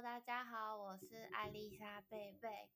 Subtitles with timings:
[0.00, 2.70] Hello，大家好，我是艾丽莎贝贝，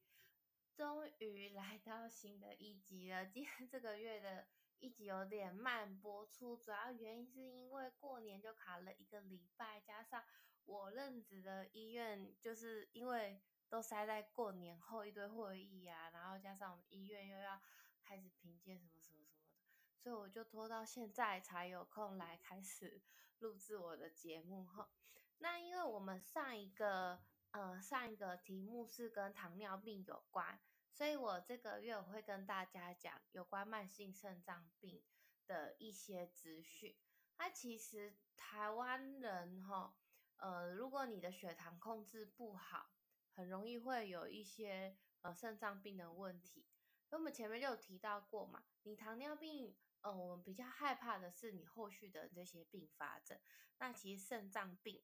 [0.76, 3.24] 终于来到新的一集了。
[3.24, 4.46] 今天这个月的
[4.78, 10.22] 一集有点慢播出，主要原因是因为过年就卡了一个礼拜，加上
[10.66, 17.58] 我任职的医院就是因为都塞在过年后一堆会议啊，然后加上我们医院又要
[18.02, 23.00] 开始评鉴什么什么什么的，所以我就拖到现在才有空来开始
[23.38, 24.90] 录制我的节目哈。
[25.38, 30.58] 那因为我们上一个呃上一个题目是跟糖尿病有关，
[30.92, 35.02] 所以我这个月我会跟大家讲有关慢性肾脏病
[35.46, 36.96] 的一些资讯。
[37.36, 39.96] 那其实台湾人哈，
[40.36, 42.92] 呃，如果你的血糖控制不好，
[43.34, 46.64] 很容易会有一些呃肾脏病的问题。
[47.10, 53.38] 那我们前面就有提到过嘛，你糖尿病，呃，我们比较害怕的是你后续的这些并发症。
[53.78, 55.02] 那其实肾脏病。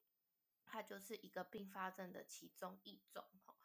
[0.70, 3.56] 它就是一个并发症的其中一种哈。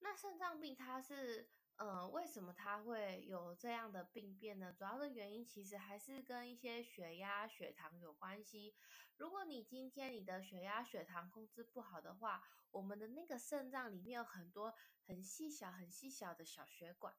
[0.00, 4.72] 那肾脏病它是，呃，为什么它会有这样的病变呢？
[4.72, 8.74] 主要的原因其实还是跟一些血压、血糖有关系。
[9.16, 14.74] 如果你今天你的血压、血糖控制不好的话，我们的那个肾脏里面有很多
[15.06, 17.14] 很细小、很细小的小血管。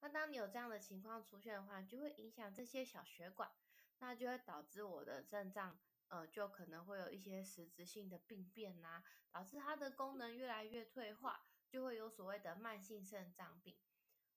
[0.00, 3.50] 那当你有这样的情况出现的话，就会影响这些小血管，
[3.98, 5.78] 那就会导致我的肾脏。
[6.10, 13.78] 呃，就可能会有一些实质性的病变呐、导致它的功能越来越退化，就会有所谓的慢性肾脏病。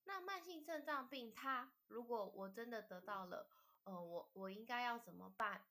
[0.04, 3.50] 那慢性肾脏病，它如果我真的得到了，
[3.86, 5.66] 呃，我我应该要怎么办？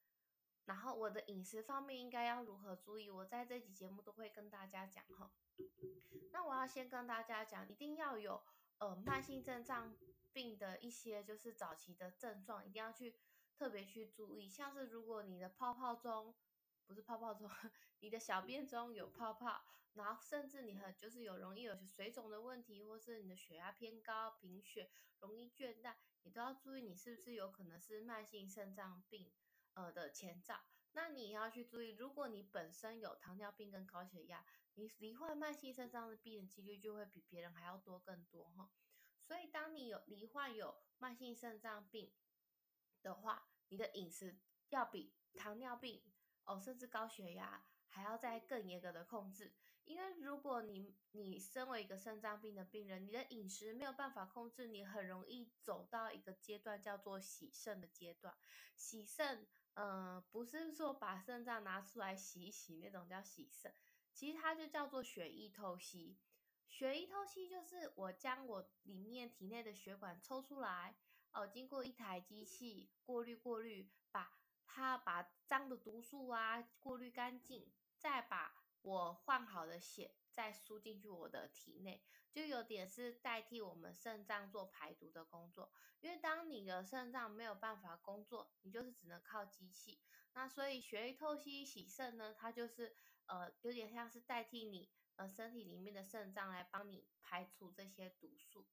[0.65, 3.09] 然后我的饮食方面应该要如何注意？
[3.09, 5.33] 我在这期节目都会跟大家讲哈。
[6.33, 8.43] 那我要先跟大家讲，一定要有
[8.79, 9.97] 呃慢性肾脏
[10.33, 13.17] 病的一些就是早期的症状，一定要去。
[13.63, 16.35] 特别去注意，像是如果你的泡泡中
[16.85, 17.49] 不是泡泡中，
[18.01, 24.91] 你的小便中有泡泡，然后甚至你很就是有容易有水肿的问题，或是你的血压偏高、贫血、
[25.21, 29.31] 容易倦怠，你都要注意，你是不是有可能是慢性肾脏病
[29.75, 30.61] 呃的前兆。
[30.95, 34.45] 那你要去注意，如果你本身有糖尿病跟高血压，
[34.75, 38.73] 你罹患慢性肾脏病的几率就会比别人还要多更多哈。
[39.21, 42.13] 所以当你有罹患有慢性肾脏病，
[43.03, 44.39] 的话，你的饮食
[44.69, 46.03] 要比糖尿病
[46.45, 49.55] 哦，甚至高血压还要再更严格的控制。
[49.85, 58.37] 因为如果你你身为一个肾脏病的病人，你的饮食没有办法控制，你很容易走到一个阶段叫做洗肾的阶段。
[58.77, 63.75] 洗肾，嗯、呃，不是说把肾脏拿出来洗一洗那种叫洗肾，
[64.13, 66.19] 其实它就叫做血液透析。
[66.69, 70.99] 血液透析就是我将我里面体内的血管抽出来。
[71.33, 85.73] 哦，经过一台机器过滤过滤，把它把脏的毒素啊过滤干净，再把我换好的血再输进去我的体内，就有点是代替我们肾脏做排毒的工作。
[86.01, 90.01] 因为当你的肾脏没有办法工作，你就是只能靠机器。
[90.35, 92.95] 那所以血液透析洗肾呢，它就是
[93.27, 98.67] 呃有点像是代替你呃身体里面的肾脏来帮你排除这些毒素。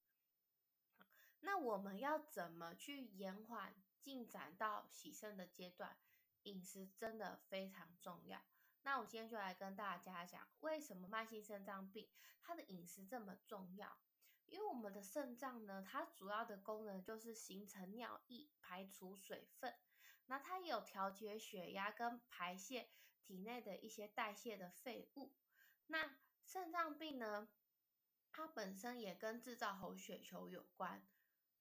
[1.41, 5.97] 那我们要怎么去延缓进展到洗肾的阶段？
[6.43, 8.41] 饮食真的非常重要。
[8.81, 12.09] 那我今天就来跟大家讲，为什么慢性肾脏病
[12.41, 13.97] 它的饮食这么重要？
[14.45, 19.75] 因为我们的肾脏呢，它主要的功能就是形成尿液、排除水分。
[20.27, 22.89] 那它也有调节血压跟排泄
[23.21, 25.33] 体内的一些代谢的废物。
[25.87, 27.49] 那肾脏病呢，
[28.31, 31.05] 它本身也跟制造红血球有关。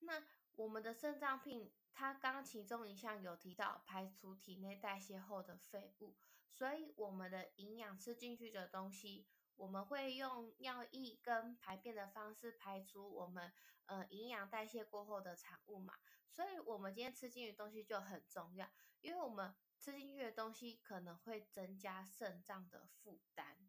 [0.01, 0.23] 那
[0.57, 6.17] 我们的肾脏病，它刚其中一项有提到排除体内代谢后的废物，
[6.51, 9.27] 所以我们的营养吃进去的东西，
[9.57, 13.53] 我们会用尿液跟排便的方式排出我们
[13.87, 15.95] 呃营养代谢过后的产物嘛。
[16.31, 18.71] 所以，我们今天吃进去的东西就很重要，
[19.01, 23.69] 因为我们吃进去的东西可能会增加肾脏的负担。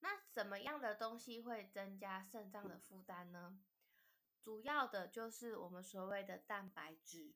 [0.00, 3.60] 那什么样的东西会增加肾脏的负担呢？
[4.46, 7.34] 主要的就是我们所谓的蛋白质。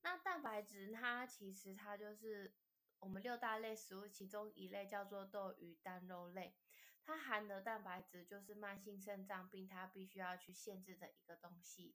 [0.00, 2.54] 那蛋白质它其实它就是
[3.00, 6.56] 我们六大类食物其中一类，叫做豆鱼蛋肉类。
[7.02, 11.94] 它含的蛋白质就是慢性肾脏病它必须要去限制的一个东西。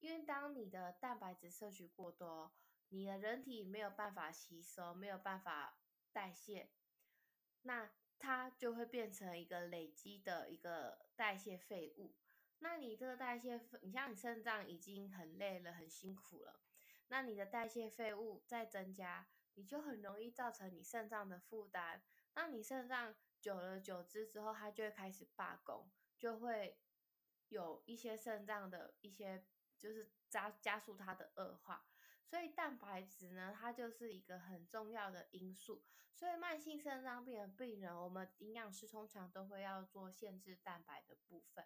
[0.00, 2.52] 因为当你的蛋白质摄取过多，
[2.88, 5.78] 你的人体没有办法吸收，没有办法
[6.12, 6.72] 代谢，
[7.62, 12.16] 那它就会变成一个累积的一个代谢废物。
[12.60, 16.60] 那你这个代谢，你像你肾脏已经很累了，很辛苦了，
[17.08, 22.02] 那你的代谢废物再增加，你就很容易造成你肾脏的负担。
[22.34, 26.78] 那你肾脏久了久之之后，它就会开始罢工，就会
[27.48, 29.44] 有一些肾脏的一些
[29.78, 31.86] 就是加加速它的恶化。
[32.24, 35.82] 所以蛋白质呢，它就是一个很重要的因素。
[36.12, 41.64] 所以慢性肾脏病的病人，我们营养师通常都会要做限制蛋白的部分。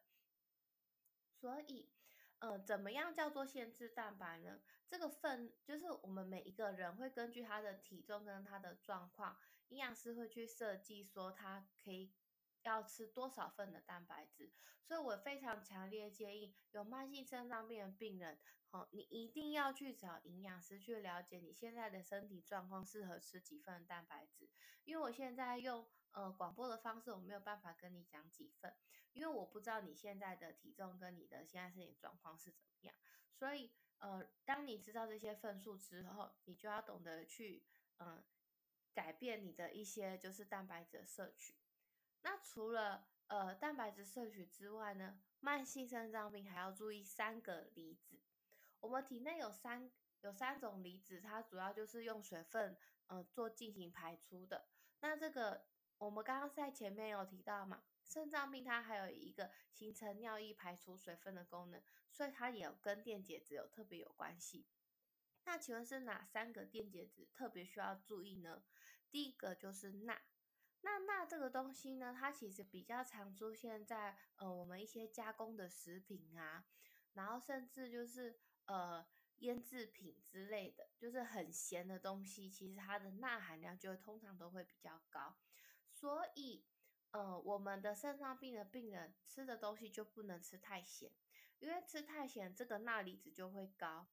[1.42, 1.90] 所以，
[2.38, 4.60] 呃，怎么样叫做限制蛋白呢？
[4.86, 9.36] 这个份就是我们每一个人会根据他的体重跟他的状况，
[9.70, 12.12] 营养师会去设计说他可以
[12.62, 14.52] 要吃多少份的蛋白质。
[14.84, 18.38] 所以我非常强烈建议有慢性肾脏病的病人。
[18.70, 24.48] 哦，你一定要去找营养师去了解你现在的身体状况，适合吃几份蛋白质。
[24.84, 28.74] 因为我现在用呃广播的方式，我没有办法跟你讲几份，
[29.12, 32.94] 因为我不知道你现在的体重跟你的现在身体状况是怎么样。
[33.34, 37.64] 所以呃，当你知道这些份数之后，你就要懂得去
[37.98, 38.22] 嗯、
[38.92, 41.54] 改变你的一些就是蛋白质摄取。
[42.22, 48.18] 那除了呃蛋白质摄取之外呢，慢性肾脏病还要注意三个离子。
[48.80, 49.90] 我们体内有三
[50.22, 52.76] 有三种离子，它主要就是用水分
[53.06, 54.66] 呃做进行排出的。
[55.00, 55.64] 那这个
[56.02, 64.66] 我们刚刚在前面有提到嘛，肾脏病它还有一个形成尿液排除水分的功能，所以它也有跟电解质有特别有关系。
[65.44, 68.64] 那请问是哪三个电解质特别需要注意呢？
[69.10, 70.20] 第一个就是钠。
[70.80, 76.64] 那钠这个东西呢，它其实比较常出现在呃我们一些加工的食品啊，
[77.12, 78.40] 然后甚至就是。
[78.66, 79.04] 呃，
[79.38, 85.36] 腌制品之类的，就是很咸的东西，其实它的钠含量就通常都会比较高。
[86.02, 86.64] 所以，
[87.12, 91.12] 呃，我们的肾脏病的病人吃的东西就不能吃太咸，
[91.60, 94.08] 因为吃太咸，这个钠离子就会高，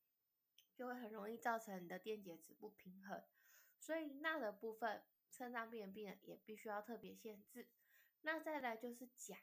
[0.76, 3.24] 就会很容易造成你的电解质不平衡。
[3.80, 7.68] 所以，钠的部分，肾脏病的病人也必须要特别限制。
[8.22, 9.40] 那再来就是钾，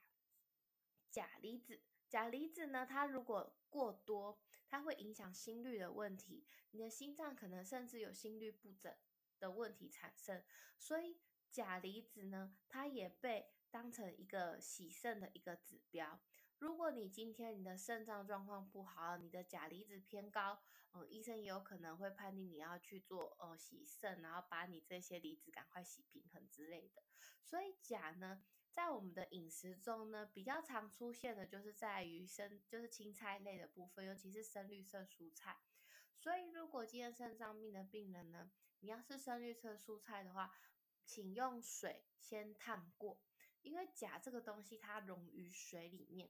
[1.11, 1.83] 钾离子。
[2.09, 8.95] 钾离子呢，它如果过多，它会影响心率的问题，你的心脏可能甚至有心律不整
[9.41, 10.45] 的问题产生。
[10.79, 11.19] 所以
[11.51, 16.21] 钾离子呢，它也被当成一个洗肾的一个指标。
[16.59, 20.63] 如果你今天你的肾脏状况不好，你的钾离子偏高，
[20.93, 27.03] 嗯，医生也有可能会判定你要去做呃洗肾，然后把你这些离子赶快洗平衡之类的。
[27.45, 35.59] 所以钾呢，在我们的饮食中呢，比较常出现的就是在于生，就是青菜类的部分，尤其是深绿色蔬菜。
[36.19, 38.51] 所以，如果今天肾脏病的病人呢，
[38.81, 40.51] 你要是深绿色蔬菜的话，
[41.07, 43.19] 请用水先烫过，
[43.63, 46.29] 因为钾这个东西它溶于水里面，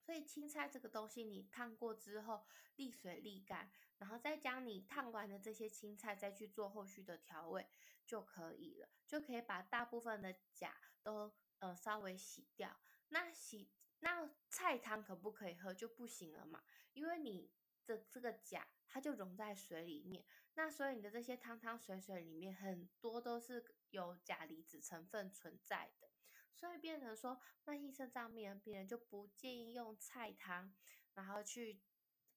[0.00, 2.46] 所以青菜这个东西你烫过之后
[2.76, 7.68] 沥水沥干，然后再将你烫完的这些青菜再去做后续的调味
[8.06, 11.34] 就可以了，就可以把大部分的钾都。
[11.60, 12.80] 呃，稍微洗掉。
[13.10, 15.74] 那洗那菜汤可不可以喝？
[15.74, 16.64] 就不行了嘛，
[16.94, 17.52] 因为你
[17.84, 26.10] 的这个钾它就溶在水里面，那所以你的这些汤汤水水里面很多都是有钾离子成分存在的，
[26.52, 30.74] 所以变成说慢性肾脏病的病人就不建议用菜汤，
[31.14, 31.80] 然后去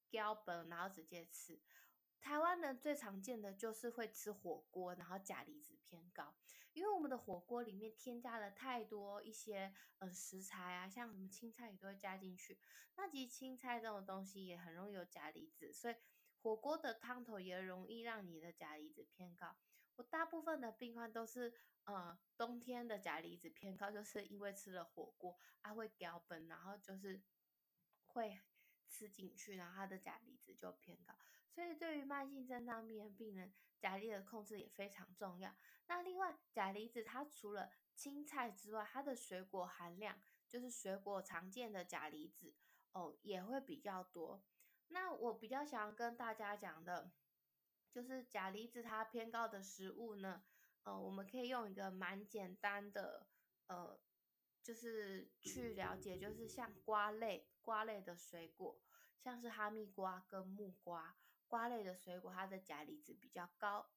[0.07, 1.59] 浇本，然后直接吃。
[2.21, 6.35] 台湾人最常见的就是会吃火锅，然后钾离子偏高，
[6.71, 12.57] 因为我们的火锅里面添加了太多一些呃食材啊，像什么青菜也都会加进去。
[12.95, 15.95] 那其实青菜这种东西也很容易有钾离子，所以
[16.43, 19.55] 火锅的汤头也容易让你的钾离子偏高。
[19.95, 21.53] 我大部分的病患都是
[21.85, 27.21] 呃冬天的钾离子偏高，就是因为吃了火锅啊会掉本，然后就是
[28.07, 28.41] 会
[28.89, 31.13] 吃进去，然后它的钾离子就偏高。
[31.49, 35.55] 所以，对于慢性肾脏病的病人，钾离子控制也非常重要。
[35.87, 40.19] 那另外，钾离子它除了青菜之外，它的水果含量，
[40.49, 42.53] 就是水果常见的钾离子
[42.91, 44.43] 哦，也会比较多。
[44.93, 47.11] 那我比较想要跟大家讲的，
[47.91, 50.43] 就是钾离子它偏高的食物呢，
[50.83, 53.25] 呃，我们可以用一个蛮简单的，
[53.65, 53.99] 呃，
[54.61, 58.79] 就是去了解，就是像瓜类、瓜类的水果，
[59.19, 61.17] 像是哈密瓜跟木瓜。
[61.47, 63.89] 瓜类的水果，它的钾离子比较高。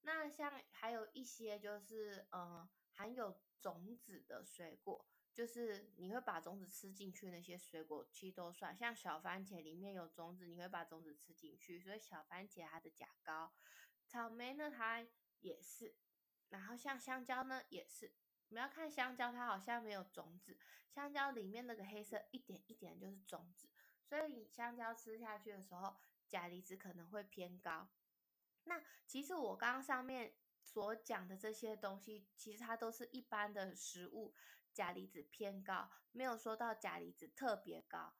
[0.00, 5.06] 那像还有一些就是，呃，含有种子的水果，
[5.38, 8.76] 就是你会把种子吃进去那些水果，其实都算。
[8.76, 13.54] 像小番茄里面有种子，你会把种子吃进去，所以小番茄它的钾高。
[14.04, 15.06] 草莓呢，它
[15.38, 15.94] 也是。
[16.48, 18.12] 然后像香蕉呢，也是。
[18.48, 20.58] 我们要看香蕉，它好像没有种子。
[20.90, 23.68] 香蕉里面那个黑色一点一点就是种子，
[24.02, 25.96] 所以你香蕉吃下去的时候。
[26.28, 27.88] 钾离子可能会偏高。
[28.64, 30.34] 那其实我刚刚上面
[30.70, 34.34] 所讲的这些东西，其实它都是一般的食物，
[34.74, 38.12] 钾离子偏高，没有说到钾离子特别高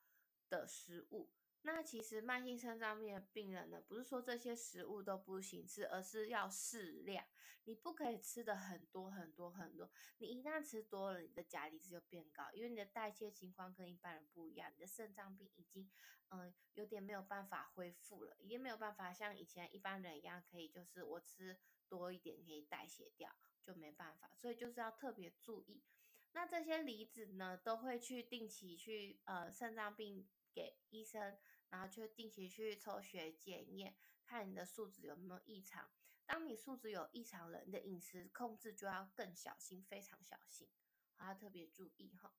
[0.49, 1.29] 的食物。
[1.63, 7.25] 那其实慢性肾脏病的病人呢，不是说这些食物都不行吃，而是要适量。
[7.65, 15.87] 你不可以吃的很多很多很多，你一旦吃多了，你的钾离子就变高，因为你的代谢情况跟一般人不一样，你的肾脏病已经
[16.29, 25.83] 嗯有点没有办法恢复了，已经没有办法像以前一般人一样可以，就是我吃多一点可以代谢掉，就没办法，所以就是要特别注意。
[26.31, 30.27] 那这些离子呢，都会去定期去呃肾脏病。
[30.51, 31.37] 给医生，
[31.69, 35.89] 然后就定期去抽血检验，看你的数值有没有异常。
[36.25, 40.67] 当你数值有异常了，你的饮食控制就要更小心，非常小心，
[41.15, 42.33] 还，要特别注意哈。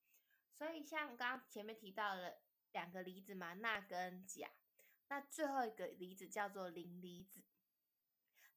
[0.53, 2.41] 所以像刚刚前面提到了
[2.73, 4.51] 两个离子嘛，钠跟钾，
[5.09, 7.43] 那最后一个离子叫做磷离子。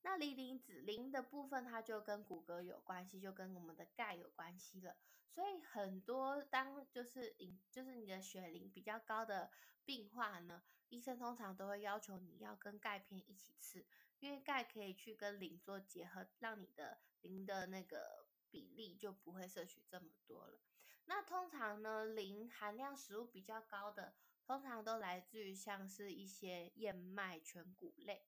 [0.04, 4.96] 那磷离子磷的部分，它就跟骨骼有关系，就跟我们的钙有关系了。
[5.30, 9.50] 所以很多当就是磷，就是你的血磷比较高的
[9.86, 13.86] 病患呢，医生通常都会要求你要跟钙片一起吃，
[14.20, 20.60] 因为钙可以去跟磷做结合，让你的磷的那个比例就不会摄取这么多了。
[21.06, 24.14] 那通常呢，磷含量食物比较高的，
[24.46, 28.28] 通常都来自于像是一些燕麦全谷类。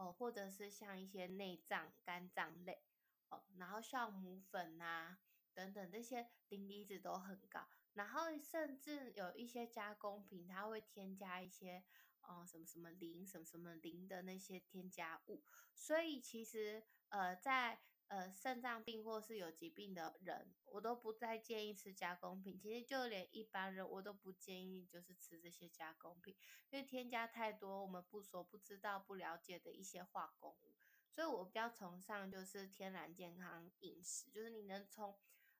[0.00, 2.86] 哦，或者是像一些内脏、肝脏类，
[3.28, 5.18] 哦，然后酵母粉呐
[5.52, 11.84] 等等这些磷离子都很高，然后甚至有一些加工品，它会添加一些，
[12.22, 17.82] 哦，什么什么磷、什么什么磷的那些添加物，所以其实呃在。
[18.10, 22.58] 呃，肾脏病或是有疾病的人，我都不再建议吃加工品。
[22.58, 26.36] 其实就连一般人，我都不建议就是吃这些加工品，
[26.70, 30.74] 因为添加太多我们不说不知道、不了解的一些化工物。
[31.08, 35.16] 所以我比较崇尚就是天然健康饮食，就是你能从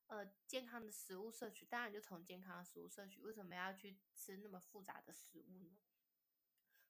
[0.08, 3.20] 呃健康的食物摄取，当然就从健康的食物摄取。
[3.20, 5.78] 为什么要去吃那么复杂的食物呢？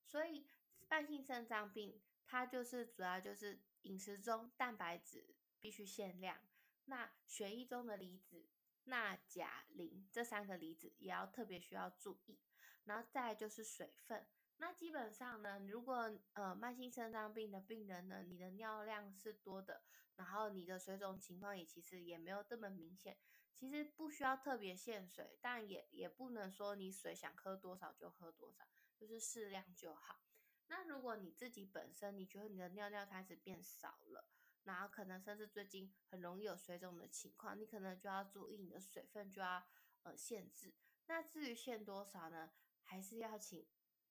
[0.06, 0.46] 所以
[0.88, 5.36] 慢性肾脏病它就是主要就是饮食中蛋白质。
[5.60, 6.38] 必须限量。
[6.86, 8.48] 那血液中的离子
[8.84, 12.38] 钠、钾、磷这三个离子也要特别需要注意。
[12.84, 14.26] 然后再就是水分。
[14.56, 19.82] 那基本上呢，如果呃慢性肾脏病的病人呢，你的尿量是多的，
[20.16, 23.18] 然后你的水肿情况也其实也没有这么明显，
[23.54, 30.20] 其实不需要特别限水，但也也不能说你水想喝多少就喝多少，就是适量就好。
[30.66, 34.28] 那如果你自己本身你觉得你的尿尿开始变少了，
[34.70, 39.66] 然后可能甚至最近很容易有水肿的情况，你可能就要注意你的水分就要
[40.04, 40.72] 呃限制。
[41.06, 42.52] 那至于限多少呢？
[42.84, 43.66] 还是要请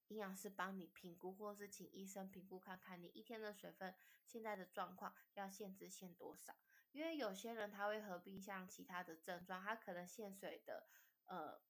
[0.08, 6.54] 营养师帮你评估，或是请医生评估看看你一天的水分现在的状况要限制限多少。
[6.92, 10.90] 因为有些人他会合并像其他的症状，他可能限水的
[11.26, 11.62] 呃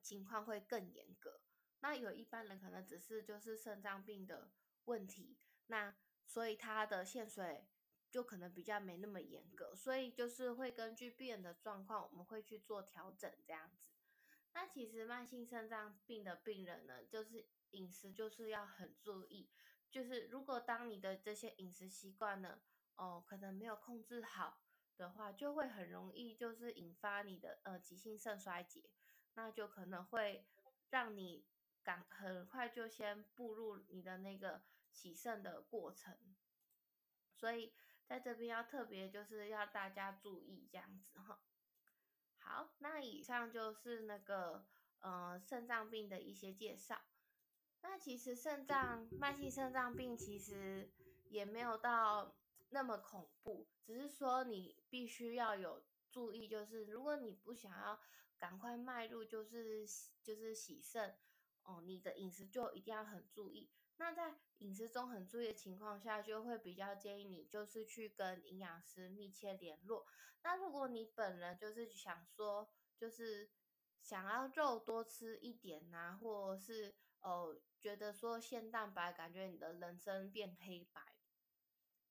[0.00, 1.42] 情况会更严格。
[1.80, 4.50] 那有一般人可能只是就是肾脏病的
[4.84, 7.68] 问题，那所以他的限水。
[8.10, 13.90] 就可能比较没那么严格，所以就是会根据病人的状况，我们会去做调整这样子。
[14.54, 19.50] 那其实慢性肾脏病的病人呢，就是饮食就是要很注意，
[19.90, 22.60] 就是如果当你的这些饮食习惯呢，
[22.96, 24.62] 哦，可能没有控制好
[24.96, 28.90] 的话，就会很容易就是引发你的呃急性肾衰竭，
[29.34, 30.46] 那就可能会
[30.88, 31.46] 让你
[31.84, 36.16] 赶很快就先步入你的那个洗肾的过程，
[37.34, 37.74] 所以。
[38.08, 41.40] 在这边要特别就是要大家注意这样子哈。
[42.38, 44.64] 好，那以上就是那个
[45.00, 46.98] 呃肾脏病的一些介绍。
[47.82, 50.90] 那其实肾脏慢性肾脏病其实
[51.28, 52.34] 也没有到
[52.70, 58.00] 那么恐怖，只是说你必须要有注意，就是如果你不想要
[58.38, 59.86] 赶快迈入就是
[60.22, 61.18] 就是洗肾
[61.68, 63.70] 哦，你的饮食就一定要很注意。
[63.98, 70.06] 那在饮食中很注意的情况下，就会比较建议你就是去跟营养师密切联络。
[70.42, 73.50] 那如果你本人就是想说，就是
[74.00, 81.02] 想要肉多吃一点呐、啊，或者是哦觉得说限蛋白，感觉你的人生变黑白，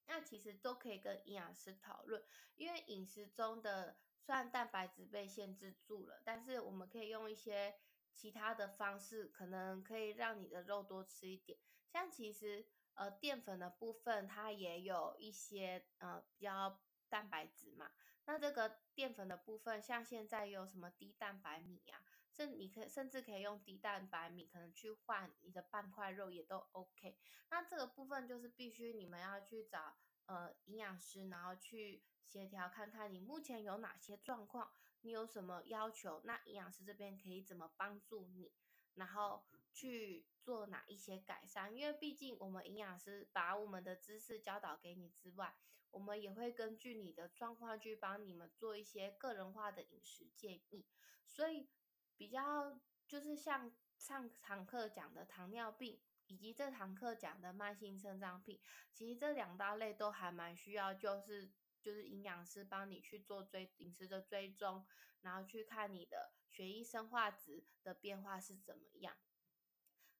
[0.06, 2.24] 那其实都可以跟营养师讨论，
[2.58, 7.80] 因为饮食中的虽然蛋白质被限制住了，但是我们可以用一些。
[8.18, 17.92] 其他的方式可能可以让你的肉多吃一点，像其实呃淀粉的部分它也有一些呃比较蛋白质嘛，
[18.26, 27.18] 那这个淀粉的部分像现在有什么低蛋白米啊，甚你可以甚至可以用低蛋白米可能去换你的半块肉也都 OK，
[27.52, 29.96] 那这个部分就是必须你们要去找
[30.26, 34.74] 呃营养师，然后去协调看看你目前有哪些状况，
[35.08, 38.52] 你有什么要求，那营养师这边可以怎么帮助你，
[38.96, 41.74] 然后去做哪一些改善。
[41.74, 45.56] 因为毕竟我们营养师把我们的知识教导给你之外，
[45.92, 50.86] 我们也会根据你的状况去帮你们做一些个人化的饮食建议。
[51.26, 51.70] 所以
[52.18, 56.02] 比较就是像上堂课讲的糖尿病。
[56.30, 58.60] 以及这堂课讲的慢性肾脏病，
[58.92, 61.50] 其实这两大类都还蛮需要，就是
[61.88, 64.86] 就是营养师帮你去做追饮食的追踪，
[65.22, 69.16] 然后去看你的血液生化值的变化是怎么样。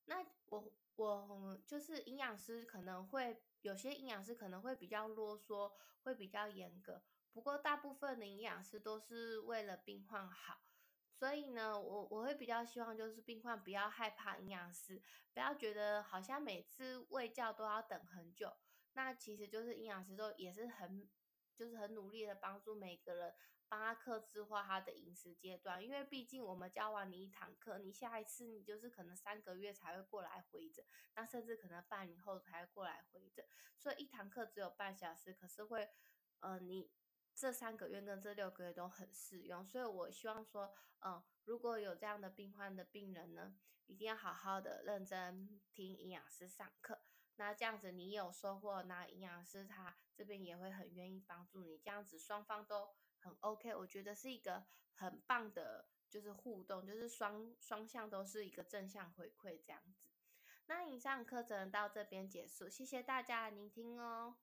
[0.06, 10.62] 那我我就是营养师可能会有些营养师可能会比较啰嗦，会比较严格，不过大部分的营养师都是为了病患好。
[11.12, 18.56] 所以呢，我我会比较希望就是病患不要害怕营养师，不要觉得好像每次喂教都要等很久。
[18.94, 21.08] 那其实就是营养师都也是很
[21.58, 23.34] 就是很努力的帮助每个人，
[23.68, 25.84] 帮他克制化他的饮食阶段。
[25.84, 30.86] 因为毕竟我们教完你一堂课，你下一次你就是可能三个月才会过来回诊，
[31.16, 33.44] 那甚至可能半年后才会过来回诊。
[33.78, 35.90] 所以一堂课只有半小时，可是会
[36.42, 36.92] 呃你。
[37.40, 40.74] 这三个月跟这六个月都很适用，所以我希望说，
[41.06, 47.00] 嗯，如果有这样的病患的病人呢，一定要好好的认真听营养师上课。
[47.38, 52.90] 那这样子你有收获，那营养师他这边也会很愿意帮助你，这样子双方都
[53.20, 53.74] 很 OK。
[53.76, 60.08] 我觉得是一个很棒的，就是互动，就是双双向都是一个正向回馈这样子。
[60.66, 64.36] 那以上课程到这边结束，谢谢大家聆听哦。